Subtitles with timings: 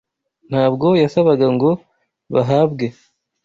[0.49, 1.69] ntabwo yasabaga ngo
[2.33, 2.85] bahabwe